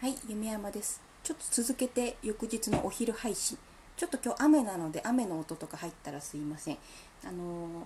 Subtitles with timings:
[0.00, 0.98] はい、夢山です。
[1.22, 3.58] ちょっと続けて翌日のお昼配信。
[3.98, 6.78] ちょっと今日雨なので雨の音とか入ったらすいません。
[7.22, 7.84] あのー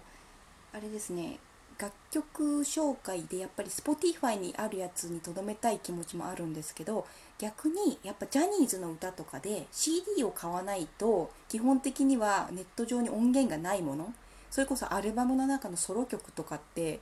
[0.75, 1.41] あれですね、
[1.77, 7.05] 楽曲紹介でやっぱり Spotify にあるやつにとどめたい気持ちもあるんですけど、
[7.41, 14.15] 逆にやっぱジャニーズの歌とかで CD を買わないと基本的にはネット上に音源がないもの、
[14.53, 17.01] それこそアルバムの中のソロ曲とかって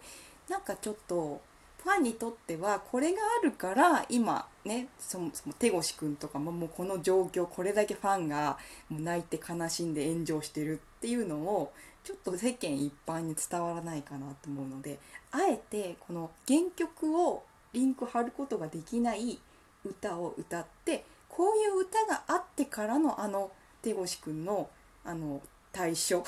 [0.48, 1.42] なんかちょっと
[1.82, 8.56] ファンにとってはこれがあるから今ねそもそも手越くんとかももうこの状況これだけファンが
[8.90, 11.73] 泣いて悲しんで炎上してるっていうのを
[12.04, 14.98] ちょっと世間一般に伝わらないかなと思うので
[15.32, 17.42] あえてこの原曲を
[17.73, 19.38] リンク貼ることができない
[19.84, 23.51] 歌を歌ってこういう歌があってからのあの
[23.82, 24.68] 手越くんの
[25.04, 25.40] あの
[25.73, 26.24] 対処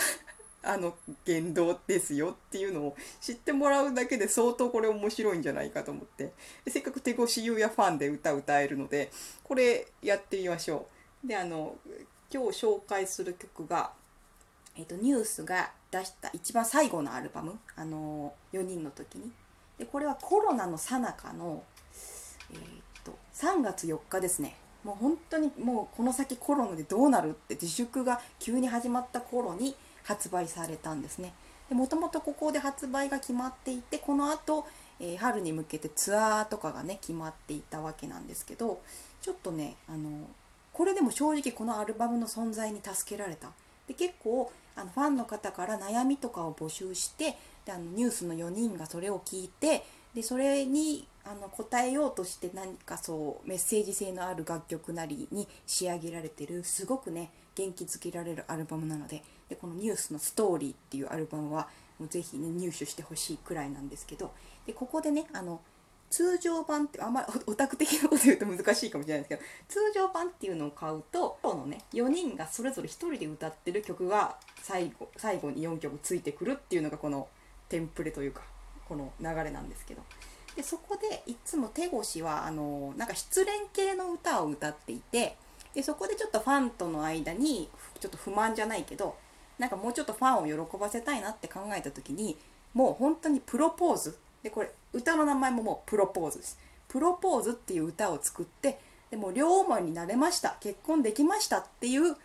[0.65, 6.33] あの言動ですよっていうのを知ってもらうだけで相当これ面白いんじゃないかと思って。
[6.67, 9.11] せっかく手越優也ファンで歌歌えるので
[9.43, 10.87] これやってみましょ
[11.25, 11.27] う。
[11.27, 11.77] であの
[12.33, 13.93] 今日紹介する曲が、
[14.77, 17.59] えっとニュースが出した一番最後のアルバム。
[17.77, 19.31] あの4人の時に。
[19.79, 21.63] でこれはコロナの最中の、
[22.53, 22.59] えっ
[23.05, 24.57] と3月4日ですね。
[24.85, 29.75] もう本当にもうこの先コロナでどうなるって自粛が急に始まった頃に
[30.05, 31.35] 発売されたんですね。
[31.71, 34.67] もともとここで発売が決まっていてこの後、
[35.01, 38.81] えー春に向けてツアーとかがね決まっていたわけなんですけど
[39.21, 40.29] ちょっとねあの
[40.73, 43.49] これでも正直このアルバムの存在に助けられた。
[43.89, 64.33] で結構あのファンの方から悩みとかを募集してであのニュースの4人がそれを聞いてでそれにあの答えようとして何かそうメッセージ性のある楽曲なりに仕上げられてるすごくね元気づけられるアルバムなのででこの「ニュースのストーリー」っていうアルバムはもうぜひね入手してほしいくらいなんですけど
[64.67, 65.61] でここでねあの
[66.11, 77.29] 通常版ってあんまりオタク的なこと言うと難しいかもしれないですけど通常版っていうのを買うとこのね4人がそれぞれ1人で歌ってる曲が最後最後に4曲ついてくるっていうのがこの
[77.69, 78.43] テンプレというか
[78.89, 80.03] この流れなんですけど
[80.57, 85.37] でそこでいつも手越はあのなんか失恋系の歌を歌っていて
[85.75, 89.17] でそこでちょっとファンとの間にちょっと不満じゃないけど
[89.59, 92.37] なんかもうちょっとファンを喜ばせたいなって考えた時に
[92.73, 94.19] もう本当にプロポーズ。
[94.43, 96.59] でこれ歌の名前ももうプロポーズです。
[96.89, 98.79] プロポーズっていう歌を作って
[99.11, 100.57] でも両思いになれました。
[100.61, 102.17] 結婚できましたっていう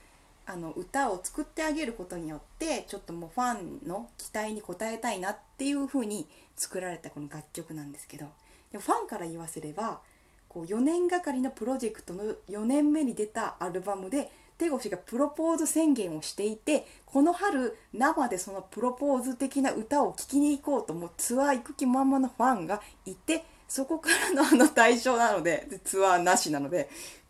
[0.45, 6.27] あの歌を作ってあげることによってちょっともうファンの期待に応えたいなっていう風に
[6.59, 8.27] 作られたこの楽曲なんですけど
[8.71, 10.01] でもファンから言わせれば
[10.47, 26.89] こう4年がかりのプロジェクトの4年目に出たアルバムで手越がプロポーズ宣言をしていてこの春生でそのプロポーズ的な歌を聴きに行こうともうツアー行く気満々のファンがいてそこからのあの対象なのででツアーなしなので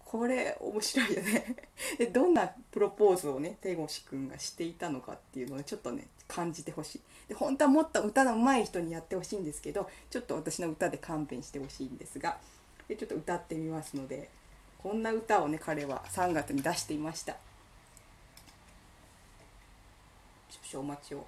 [0.09, 1.56] これ面白いよね。
[2.00, 7.02] でどんなプロポーズをね手越くんがしていたのかっていうのをちょっとね感じてほしい。
[7.28, 12.40] で本当はもっと歌の上手い人にやってほしいんですけどちょっと私の歌で勘弁してほしいんですが
[12.88, 14.31] でちょっと歌ってみますので
[14.80, 17.38] こんな歌をね彼は3月に出していました。
[20.50, 21.28] 少々お待ちを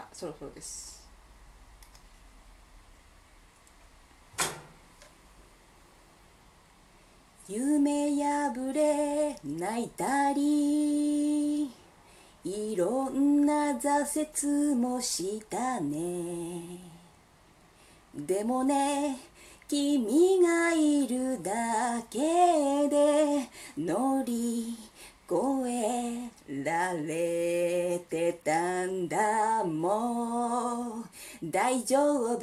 [0.00, 1.00] あそろそろです。
[7.48, 11.70] 夢破れ泣いたり。
[12.44, 16.80] いろんな挫折もしたね。
[18.14, 19.16] でもね
[19.68, 22.18] 君がいるだけ
[22.90, 23.48] で
[23.78, 24.76] 乗り
[25.30, 25.79] 越え
[26.50, 31.04] られてたんだもう
[31.44, 32.40] 大丈夫。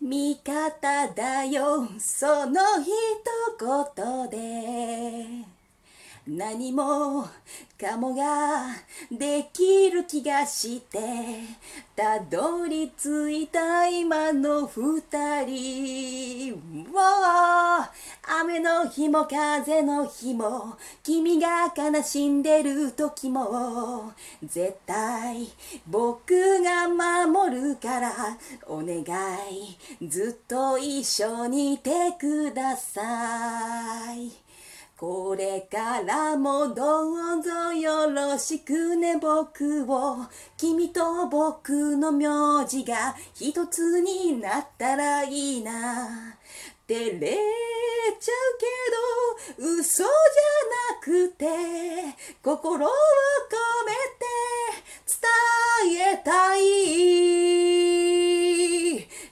[0.00, 1.88] 味方だよ。
[1.98, 2.90] その一
[3.58, 5.55] 言で。
[6.26, 7.28] 何も
[7.78, 8.74] かもが
[9.12, 10.98] できる気がして
[11.94, 16.86] たどり着いた今の二人。
[16.92, 16.98] を
[18.40, 24.12] 雨の日も風の日も君が悲しんでる時も
[24.42, 25.46] 絶対
[25.86, 28.12] 僕が守るから
[28.66, 29.02] お願
[30.00, 30.08] い。
[30.08, 34.45] ずっと一緒にいてください。
[34.98, 39.18] これからもどうぞよろしくね。
[39.18, 40.24] 僕を
[40.56, 46.38] 君と僕の名字が一つになったらいいな。
[46.88, 47.36] 照れ
[48.18, 51.44] ちゃうけど嘘じゃなくて
[52.42, 52.92] 心を込
[53.84, 54.24] めて
[55.04, 56.62] 伝えたい。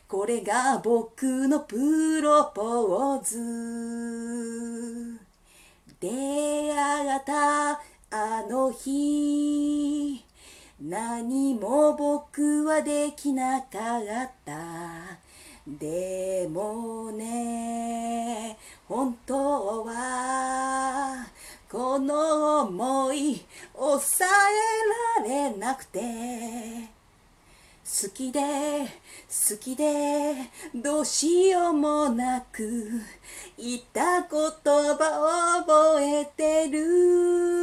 [0.07, 4.24] これが僕のプロポーズ。
[7.25, 7.73] た
[8.11, 10.25] あの日
[10.81, 15.25] 何も僕はできなかった。
[15.67, 21.27] でもね本当は
[21.71, 24.31] この想い抑
[25.25, 27.04] えられなくて。
[27.97, 30.35] 好きで好きで
[30.75, 32.91] どうしようもなく
[33.57, 37.55] 言った言葉を覚えてる。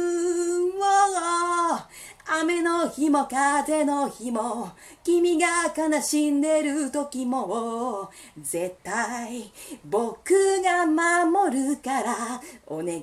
[2.24, 4.70] 雨の日も風の日も
[5.04, 5.46] 君が
[5.76, 9.52] 悲しんでる時も絶対
[9.84, 10.32] 僕
[10.62, 13.02] が守るからお願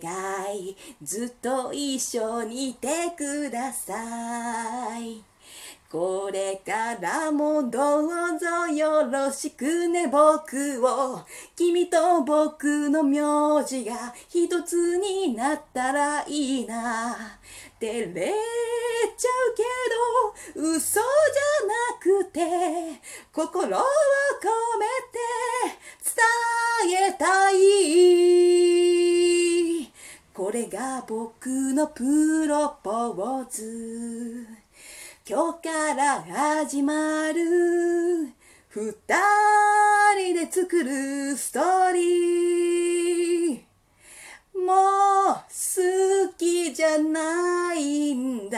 [0.57, 0.75] い。
[1.03, 5.21] ずっと一緒にいてください。
[5.91, 10.07] これからもどうぞよろしくね。
[10.07, 11.21] 僕を
[11.56, 17.39] 君と僕の名字が一つになったらいいな。
[17.80, 18.31] 照れ
[19.18, 19.63] ちゃうけ
[20.62, 23.01] ど嘘じゃなくて
[23.33, 23.74] 心を込
[24.77, 25.18] めて
[26.06, 27.57] 伝えたい。
[30.35, 34.58] これが僕のプロポーズ。
[35.31, 38.33] 今日から始まる。
[38.69, 38.91] 二
[40.17, 43.59] 人で作るストーリー。
[44.55, 48.57] もう好きじゃないんだ。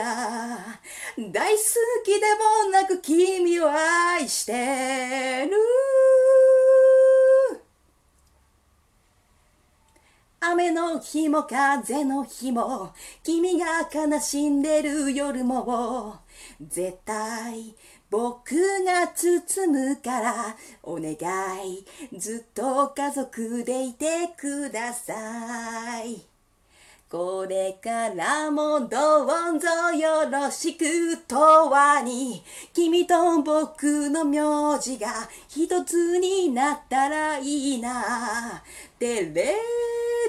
[1.18, 1.60] 大好
[2.06, 2.20] きで
[2.64, 5.91] もなく君を愛してる。
[10.44, 12.92] 雨の日も風の日も
[13.22, 16.16] 君が悲しんでる夜も
[16.60, 17.76] 絶対
[18.10, 21.14] 僕が包むからお願
[21.64, 21.86] い。
[22.18, 26.31] ずっと家族でいてください。
[27.12, 29.28] これからもどう
[29.60, 32.42] ぞよろしくとわに
[32.72, 38.62] 君と僕の名字が一つになったらいいな。
[38.98, 39.54] 照れ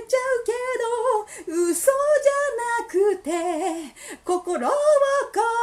[0.09, 0.51] ちゃうけ
[1.47, 1.91] ど嘘じゃ
[2.81, 3.31] なくて
[4.25, 4.75] 心を込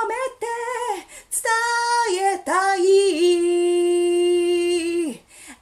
[0.09, 0.47] めて
[1.29, 1.43] 伝
[2.33, 2.81] えたい。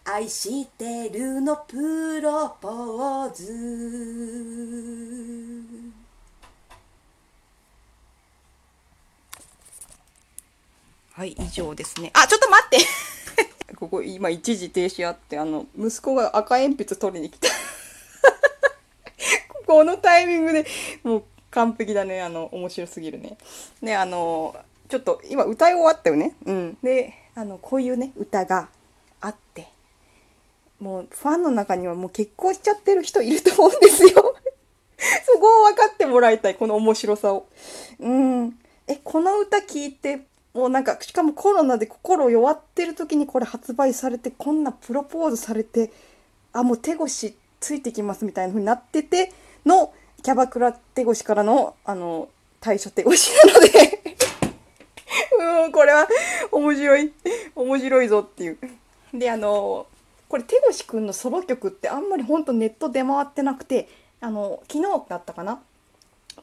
[0.04, 5.47] 愛してるのプロポーズ。
[11.18, 12.12] はい以上ですね。
[12.14, 12.78] あちょっと待って。
[13.74, 17.48] ここ今一時停止あってあの息子が赤鉛筆取りに来た。
[19.66, 20.64] このタイミングで
[21.02, 22.22] もう完璧だね。
[22.22, 23.36] あの面白すぎるね。
[23.82, 24.54] ねあの
[24.88, 26.36] ちょっと今歌い終わったよね。
[26.46, 26.78] うん。
[26.84, 28.68] であのこういうね歌が
[29.20, 29.66] あって
[30.78, 34.10] もうファンの中にはもう結婚しちゃってる人いると思うんですよ。
[35.26, 37.48] そこを分かってもらいたいこの面白さを。
[37.98, 38.56] うん。
[38.86, 40.28] えこの歌聞いて
[40.58, 45.92] もうなんかしかもコロナで心弱ってる時にこれ発売されてこんなプロポーズされて
[46.52, 49.32] あもう手越ついてきますみたいな風になってて
[49.64, 49.92] の
[50.24, 52.28] キャバクラ手越からのあの
[52.60, 53.08] 対処手越
[53.46, 54.02] なので。
[55.64, 56.08] うんこれは
[56.50, 57.12] 面白い。
[57.54, 58.58] 面白いぞっていう。
[59.14, 59.86] であの
[60.28, 63.88] これ手越くんのソロ曲ってあんまりほんとネット出回ってなくて
[64.20, 65.60] あの昨日だったかな？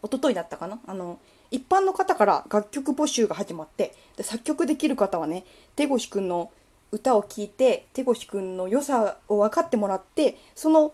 [0.02, 0.80] 一昨日だったかな？
[0.88, 1.20] あの
[1.52, 6.52] 一般の方から楽曲募集が始まってで作曲できる方はね手越くんの
[6.92, 10.94] 歌を聴いて手越くんの良さを分かってもらってその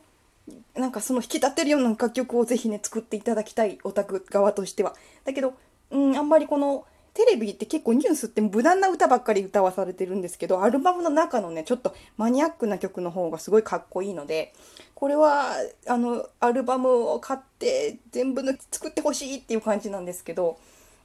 [0.75, 4.95] なんかその引き立てるような楽曲をぜひね作っていただきたいオタク側としては。
[5.23, 5.53] だけど、
[5.91, 14.53] うん、あんまりこのテレビって結構ニュースって無難な歌ばっかり歌わされてるんですけどアルバムの中のねちょっとマニアックな曲の方がすごいかっこいいので
[14.95, 15.55] これは
[15.87, 20.57] あのアルバムを買って全部の作ってほしいっていう感じなんですけど、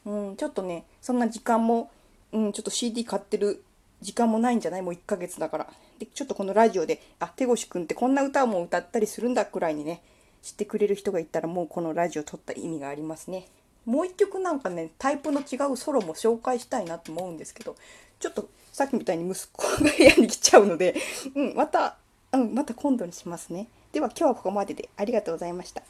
[0.04, 1.90] うん、ちょっとねそんな時間も、
[2.32, 3.64] うん、ちょっと CD 買ってる
[4.00, 4.82] 時間もないんじゃない？
[4.82, 5.66] もう1ヶ月だから。
[5.98, 10.02] でちょっとこのラジオであ手越くんってこんな歌も歌ったりするんだくらいにね
[10.42, 13.48] 知ってくれる人がいたらもうこのラジオ撮った意味がありますね。
[13.86, 17.76] もう一曲なんかねタイプの違うソロも紹介したいなと思うんですけど
[18.18, 20.94] ちょっとさっきみたいに息子が部屋に来ちゃうので、
[21.34, 21.96] うん、また、
[22.32, 23.68] うん、また今度にしますね。
[23.92, 25.82] では今日はここまででありがとうございました。